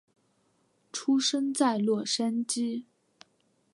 [0.91, 2.85] 出生在洛杉矶。